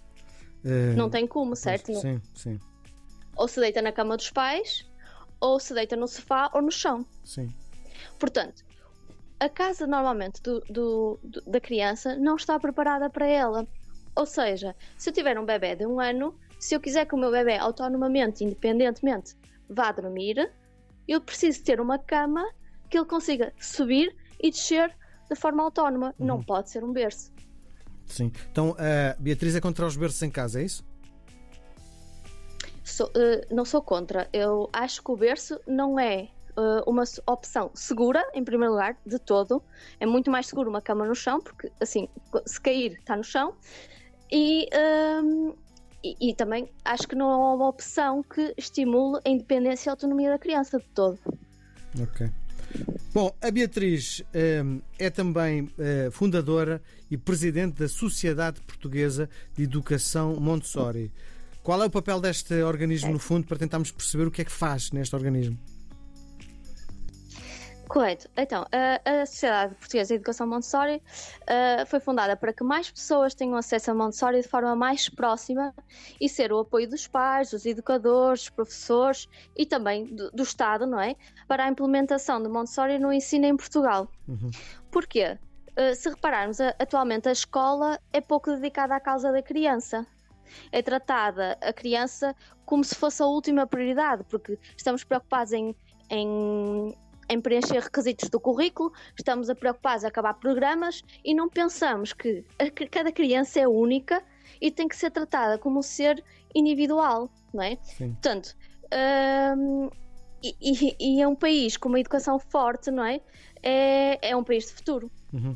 Uh, 0.63 0.95
não 0.95 1.09
tem 1.09 1.25
como, 1.25 1.55
certo? 1.55 1.93
Sim, 1.95 2.21
sim. 2.35 2.59
Ou 3.35 3.47
se 3.47 3.59
deita 3.59 3.81
na 3.81 3.91
cama 3.91 4.17
dos 4.17 4.29
pais, 4.29 4.85
ou 5.39 5.59
se 5.59 5.73
deita 5.73 5.95
no 5.95 6.07
sofá 6.07 6.49
ou 6.53 6.61
no 6.61 6.71
chão. 6.71 7.05
Sim. 7.23 7.53
Portanto, 8.17 8.63
a 9.39 9.47
casa 9.47 9.87
normalmente 9.87 10.41
do, 10.41 10.59
do, 10.69 11.19
do, 11.23 11.41
da 11.41 11.61
criança 11.61 12.17
não 12.17 12.35
está 12.35 12.59
preparada 12.59 13.09
para 13.09 13.25
ela. 13.25 13.67
Ou 14.15 14.25
seja, 14.25 14.75
se 14.97 15.09
eu 15.09 15.13
tiver 15.13 15.39
um 15.39 15.45
bebê 15.45 15.75
de 15.75 15.85
um 15.85 15.99
ano, 15.99 16.35
se 16.59 16.75
eu 16.75 16.79
quiser 16.79 17.05
que 17.05 17.15
o 17.15 17.17
meu 17.17 17.31
bebê 17.31 17.57
autonomamente, 17.57 18.43
independentemente, 18.43 19.35
vá 19.69 19.91
dormir, 19.91 20.51
eu 21.07 21.21
preciso 21.21 21.63
ter 21.63 21.79
uma 21.79 21.97
cama 21.97 22.45
que 22.89 22.97
ele 22.97 23.05
consiga 23.05 23.53
subir 23.59 24.15
e 24.39 24.51
descer 24.51 24.93
de 25.29 25.35
forma 25.35 25.63
autónoma. 25.63 26.13
Uhum. 26.19 26.25
Não 26.25 26.43
pode 26.43 26.69
ser 26.69 26.83
um 26.83 26.91
berço. 26.91 27.31
Sim. 28.05 28.31
Então, 28.51 28.75
a 28.77 29.15
Beatriz 29.19 29.55
é 29.55 29.61
contra 29.61 29.85
os 29.85 29.95
berços 29.95 30.21
em 30.21 30.29
casa, 30.29 30.59
é 30.59 30.65
isso? 30.65 30.83
Sou, 32.83 33.07
uh, 33.07 33.53
não 33.53 33.63
sou 33.63 33.81
contra. 33.81 34.27
Eu 34.33 34.69
acho 34.73 35.01
que 35.01 35.11
o 35.11 35.15
berço 35.15 35.59
não 35.65 35.99
é 35.99 36.29
uh, 36.57 36.89
uma 36.89 37.03
opção 37.27 37.71
segura, 37.73 38.27
em 38.33 38.43
primeiro 38.43 38.73
lugar, 38.73 38.97
de 39.05 39.19
todo. 39.19 39.63
É 39.99 40.05
muito 40.05 40.29
mais 40.29 40.47
seguro 40.47 40.69
uma 40.69 40.81
cama 40.81 41.05
no 41.05 41.15
chão, 41.15 41.39
porque 41.39 41.71
assim, 41.79 42.09
se 42.45 42.59
cair, 42.59 42.93
está 42.93 43.15
no 43.15 43.23
chão. 43.23 43.55
E, 44.31 44.67
um, 45.23 45.53
e, 46.03 46.29
e, 46.29 46.33
também 46.33 46.69
acho 46.85 47.07
que 47.07 47.15
não 47.15 47.29
é 47.31 47.55
uma 47.55 47.67
opção 47.67 48.23
que 48.23 48.53
estimule 48.57 49.19
a 49.25 49.29
independência 49.29 49.87
e 49.87 49.89
a 49.89 49.93
autonomia 49.93 50.29
da 50.29 50.39
criança 50.39 50.79
de 50.79 50.85
todo. 50.93 51.19
Ok. 52.01 52.29
Bom, 53.13 53.35
a 53.41 53.49
Beatriz 53.49 54.23
um, 54.63 54.81
é 54.97 55.09
também 55.09 55.63
uh, 55.63 56.11
fundadora 56.11 56.81
e 57.09 57.17
presidente 57.17 57.79
da 57.79 57.89
Sociedade 57.89 58.61
Portuguesa 58.61 59.29
de 59.55 59.63
Educação 59.63 60.35
Montessori. 60.39 61.11
Qual 61.63 61.81
é 61.81 61.85
o 61.85 61.89
papel 61.89 62.21
deste 62.21 62.53
organismo, 62.61 63.11
no 63.11 63.19
fundo, 63.19 63.47
para 63.47 63.57
tentarmos 63.57 63.91
perceber 63.91 64.27
o 64.27 64.31
que 64.31 64.41
é 64.41 64.45
que 64.45 64.51
faz 64.51 64.91
neste 64.91 65.15
organismo? 65.15 65.57
Correto. 67.89 68.29
Então, 68.37 68.67
a, 68.71 69.21
a 69.21 69.25
Sociedade 69.25 69.73
Portuguesa 69.73 70.09
de 70.09 70.13
Educação 70.13 70.45
Montessori 70.45 71.01
uh, 71.41 71.85
foi 71.87 71.99
fundada 71.99 72.37
para 72.37 72.53
que 72.53 72.63
mais 72.63 72.91
pessoas 72.91 73.33
tenham 73.33 73.55
acesso 73.55 73.89
a 73.89 73.95
Montessori 73.95 74.41
de 74.41 74.47
forma 74.47 74.75
mais 74.75 75.09
próxima 75.09 75.73
e 76.21 76.29
ser 76.29 76.53
o 76.53 76.59
apoio 76.59 76.87
dos 76.87 77.07
pais, 77.07 77.49
dos 77.49 77.65
educadores, 77.65 78.41
dos 78.41 78.49
professores 78.51 79.27
e 79.57 79.65
também 79.65 80.05
do, 80.05 80.29
do 80.29 80.43
Estado, 80.43 80.85
não 80.85 81.01
é? 81.01 81.15
Para 81.47 81.65
a 81.65 81.67
implementação 81.67 82.39
de 82.43 82.47
Montessori 82.47 82.99
no 82.99 83.11
ensino 83.11 83.47
em 83.47 83.57
Portugal. 83.57 84.07
Uhum. 84.27 84.51
Porquê? 84.91 85.39
Uh, 85.71 85.95
se 85.95 86.11
repararmos, 86.11 86.61
a, 86.61 86.75
atualmente 86.77 87.27
a 87.27 87.31
escola 87.31 87.99
é 88.13 88.21
pouco 88.21 88.51
dedicada 88.51 88.95
à 88.95 88.99
causa 88.99 89.31
da 89.31 89.41
criança. 89.41 90.05
É 90.71 90.83
tratada 90.83 91.57
a 91.59 91.73
criança 91.73 92.35
como 92.65 92.83
se 92.83 92.93
fosse 92.93 93.23
a 93.23 93.25
última 93.25 93.65
prioridade, 93.65 94.23
porque 94.29 94.59
estamos 94.77 95.03
preocupados 95.03 95.53
em, 95.53 95.75
em 96.11 96.95
em 97.29 97.39
preencher 97.39 97.79
requisitos 97.79 98.29
do 98.29 98.39
currículo, 98.39 98.91
estamos 99.17 99.49
a 99.49 99.55
preocupados 99.55 100.03
a 100.03 100.07
acabar 100.07 100.33
programas 100.33 101.03
e 101.23 101.33
não 101.35 101.47
pensamos 101.47 102.11
que 102.11 102.43
cada 102.89 103.11
criança 103.11 103.59
é 103.59 103.67
única 103.67 104.23
e 104.59 104.71
tem 104.71 104.87
que 104.87 104.95
ser 104.95 105.11
tratada 105.11 105.57
como 105.57 105.79
um 105.79 105.83
ser 105.83 106.23
individual, 106.55 107.29
não 107.53 107.63
é? 107.63 107.77
Sim. 107.83 108.11
Portanto, 108.11 108.55
hum, 109.57 109.89
e, 110.41 110.55
e, 110.59 110.95
e, 110.99 111.21
é 111.21 111.27
um 111.27 111.35
país 111.35 111.77
com 111.77 111.89
uma 111.89 111.99
educação 111.99 112.39
forte, 112.39 112.89
não 112.89 113.03
é? 113.03 113.21
É, 113.61 114.29
é 114.29 114.35
um 114.35 114.43
país 114.43 114.67
de 114.67 114.73
futuro. 114.73 115.11
Uhum. 115.33 115.55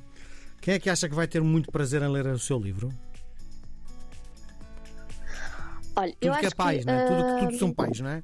Quem 0.61 0.75
é 0.75 0.79
que 0.79 0.89
acha 0.89 1.09
que 1.09 1.15
vai 1.15 1.27
ter 1.27 1.41
muito 1.41 1.71
prazer 1.71 2.01
em 2.01 2.07
ler 2.07 2.27
o 2.27 2.39
seu 2.39 2.59
livro? 2.59 2.89
Olha, 5.95 6.11
tudo 6.13 6.27
eu 6.27 6.33
que 6.33 6.45
é 6.45 6.47
acho 6.47 6.55
pais, 6.55 6.79
que, 6.79 6.85
não 6.85 6.93
é? 6.93 7.05
Tudo, 7.05 7.23
uh... 7.23 7.39
tudo 7.39 7.57
são 7.57 7.73
pais, 7.73 7.99
não 7.99 8.09
é? 8.09 8.23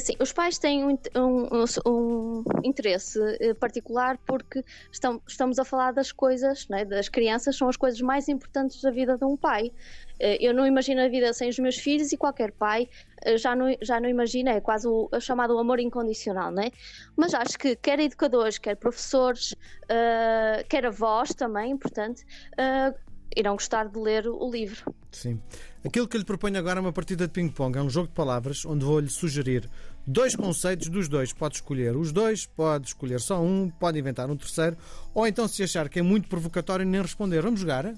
Sim, 0.00 0.14
os 0.18 0.32
pais 0.32 0.58
têm 0.58 0.84
um, 0.84 0.98
um, 1.16 1.64
um 1.86 2.44
interesse 2.64 3.18
eh, 3.40 3.54
particular 3.54 4.18
porque 4.26 4.64
estão, 4.90 5.20
estamos 5.26 5.58
a 5.58 5.64
falar 5.64 5.92
das 5.92 6.10
coisas, 6.10 6.66
né, 6.68 6.84
das 6.84 7.08
crianças, 7.08 7.56
são 7.56 7.68
as 7.68 7.76
coisas 7.76 8.00
mais 8.00 8.28
importantes 8.28 8.80
da 8.80 8.90
vida 8.90 9.18
de 9.18 9.24
um 9.24 9.36
pai. 9.36 9.72
Eh, 10.18 10.38
eu 10.40 10.54
não 10.54 10.66
imagino 10.66 11.02
a 11.02 11.08
vida 11.08 11.32
sem 11.32 11.48
os 11.50 11.58
meus 11.58 11.76
filhos 11.76 12.12
e 12.12 12.16
qualquer 12.16 12.52
pai 12.52 12.88
eh, 13.22 13.36
já 13.36 13.54
não, 13.54 13.74
já 13.82 14.00
não 14.00 14.08
imagina, 14.08 14.50
é 14.52 14.60
quase 14.60 14.88
o, 14.88 15.08
o 15.12 15.20
chamado 15.20 15.58
amor 15.58 15.80
incondicional, 15.80 16.50
né? 16.50 16.70
Mas 17.16 17.34
acho 17.34 17.58
que 17.58 17.76
quer 17.76 18.00
educadores, 18.00 18.58
quer 18.58 18.76
professores, 18.76 19.52
uh, 19.52 20.66
quer 20.68 20.86
avós 20.86 21.34
também, 21.34 21.72
importante, 21.72 22.24
uh, 22.52 22.94
irão 23.36 23.54
gostar 23.54 23.88
de 23.88 23.98
ler 23.98 24.26
o 24.26 24.50
livro. 24.50 24.94
Sim. 25.12 25.40
Aquilo 25.84 26.06
que 26.06 26.18
lhe 26.18 26.24
proponho 26.24 26.58
agora 26.58 26.78
é 26.78 26.82
uma 26.82 26.92
partida 26.92 27.26
de 27.26 27.32
ping-pong. 27.32 27.78
É 27.78 27.82
um 27.82 27.90
jogo 27.90 28.08
de 28.08 28.14
palavras 28.14 28.64
onde 28.64 28.84
vou-lhe 28.84 29.08
sugerir 29.08 29.68
dois 30.06 30.34
conceitos 30.34 30.88
dos 30.88 31.08
dois. 31.08 31.32
Pode 31.32 31.56
escolher 31.56 31.96
os 31.96 32.12
dois, 32.12 32.46
pode 32.46 32.88
escolher 32.88 33.20
só 33.20 33.40
um, 33.42 33.70
pode 33.70 33.98
inventar 33.98 34.30
um 34.30 34.36
terceiro, 34.36 34.76
ou 35.14 35.26
então, 35.26 35.46
se 35.46 35.62
achar 35.62 35.88
que 35.88 35.98
é 35.98 36.02
muito 36.02 36.28
provocatório, 36.28 36.84
nem 36.86 37.00
responder. 37.02 37.42
Vamos 37.42 37.60
jogar? 37.60 37.94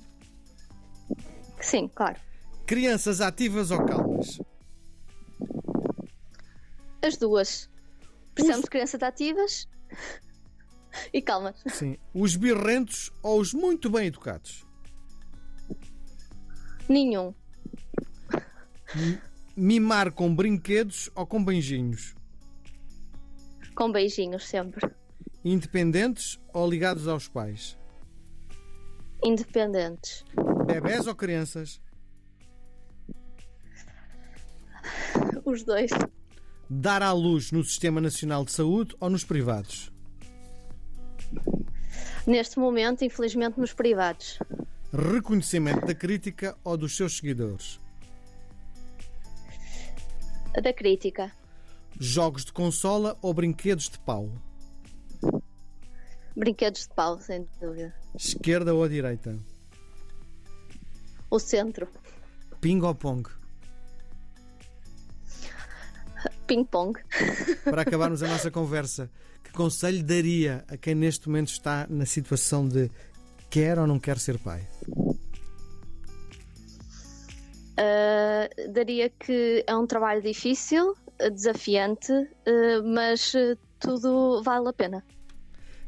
Sim, 1.60 1.88
claro. 1.88 2.18
Crianças 2.66 3.20
ativas 3.20 3.70
ou 3.70 3.84
calmas? 3.84 4.40
As 7.02 7.16
duas. 7.16 7.68
Precisamos 8.34 8.64
de 8.64 8.70
crianças 8.70 9.02
ativas. 9.02 9.68
e 11.12 11.20
calma. 11.20 11.54
Sim. 11.68 11.96
Os 12.14 12.36
birrentos 12.36 13.10
ou 13.22 13.40
os 13.40 13.52
muito 13.52 13.90
bem 13.90 14.06
educados? 14.06 14.66
Nenhum. 16.88 17.34
Mimar 19.54 20.12
com 20.12 20.34
brinquedos 20.34 21.10
ou 21.14 21.26
com 21.26 21.44
beijinhos? 21.44 22.14
Com 23.74 23.92
beijinhos 23.92 24.48
sempre. 24.48 24.90
Independentes 25.44 26.40
ou 26.54 26.68
ligados 26.68 27.06
aos 27.06 27.28
pais? 27.28 27.78
Independentes. 29.22 30.24
Bebés 30.66 31.06
ou 31.06 31.14
crianças? 31.14 31.80
Os 35.44 35.62
dois. 35.62 35.90
Dar 36.70 37.02
à 37.02 37.12
luz 37.12 37.52
no 37.52 37.62
Sistema 37.62 38.00
Nacional 38.00 38.46
de 38.46 38.52
Saúde 38.52 38.96
ou 38.98 39.10
nos 39.10 39.24
privados? 39.24 39.92
Neste 42.26 42.58
momento, 42.58 43.04
infelizmente, 43.04 43.60
nos 43.60 43.74
privados. 43.74 44.38
Reconhecimento 44.92 45.84
da 45.84 45.94
crítica 45.94 46.56
ou 46.64 46.76
dos 46.76 46.96
seus 46.96 47.18
seguidores? 47.18 47.81
Da 50.60 50.72
crítica. 50.72 51.32
Jogos 51.98 52.44
de 52.44 52.52
consola 52.52 53.16
ou 53.22 53.32
brinquedos 53.32 53.88
de 53.88 53.98
pau? 53.98 54.30
Brinquedos 56.36 56.86
de 56.86 56.94
pau, 56.94 57.20
sem 57.20 57.46
dúvida. 57.60 57.94
Esquerda 58.14 58.74
ou 58.74 58.88
direita? 58.88 59.38
O 61.30 61.38
centro. 61.38 61.88
Ping 62.60 62.80
ou 62.82 62.94
pong? 62.94 63.28
Ping-pong. 66.46 67.00
Para 67.64 67.82
acabarmos 67.82 68.22
a 68.22 68.28
nossa 68.28 68.50
conversa, 68.50 69.10
que 69.42 69.52
conselho 69.52 70.02
daria 70.02 70.64
a 70.68 70.76
quem 70.76 70.94
neste 70.94 71.26
momento 71.28 71.48
está 71.48 71.86
na 71.88 72.04
situação 72.04 72.68
de 72.68 72.90
quer 73.50 73.78
ou 73.78 73.86
não 73.86 73.98
quer 73.98 74.18
ser 74.18 74.38
pai? 74.38 74.66
Uh, 77.72 78.72
daria 78.72 79.08
que 79.08 79.64
é 79.66 79.74
um 79.74 79.86
trabalho 79.86 80.20
difícil, 80.22 80.94
desafiante, 81.32 82.12
uh, 82.12 82.82
mas 82.84 83.32
uh, 83.34 83.56
tudo 83.78 84.42
vale 84.42 84.68
a 84.68 84.72
pena. 84.72 85.04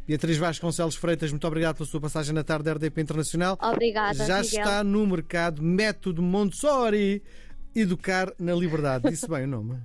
Beatriz 0.06 0.36
Vasconcelos 0.36 0.96
Freitas, 0.96 1.30
muito 1.30 1.46
obrigado 1.46 1.76
pela 1.76 1.88
sua 1.88 2.00
passagem 2.00 2.34
na 2.34 2.44
tarde 2.44 2.64
da 2.64 2.72
RDP 2.72 3.00
Internacional. 3.00 3.58
Obrigada. 3.60 4.14
Já 4.26 4.42
Miguel. 4.42 4.60
está 4.60 4.84
no 4.84 5.06
mercado 5.06 5.62
Método 5.62 6.22
Montessori 6.22 7.22
Educar 7.74 8.32
na 8.38 8.54
Liberdade. 8.54 9.08
Disse 9.08 9.26
bem 9.26 9.44
o 9.44 9.48
nome? 9.48 9.80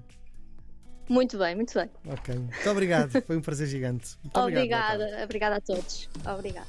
Muito 1.07 1.37
bem, 1.39 1.55
muito 1.55 1.73
bem. 1.73 1.89
Ok. 2.05 2.35
Muito 2.35 2.69
obrigado. 2.69 3.21
Foi 3.25 3.37
um 3.37 3.41
prazer 3.41 3.67
gigante. 3.67 4.15
Muito 4.23 4.39
obrigada, 4.39 5.23
obrigada 5.23 5.55
a 5.55 5.61
todos. 5.61 6.07
Obrigada. 6.25 6.67